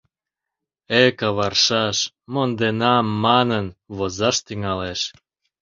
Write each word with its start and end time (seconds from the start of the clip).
—Э, 1.01 1.03
каваршаш, 1.19 1.97
монденам,— 2.33 3.05
манын, 3.25 3.65
возаш 3.97 4.37
тӱҥалеш. 4.45 5.01